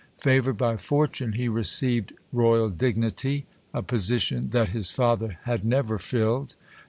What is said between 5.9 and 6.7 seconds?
filled.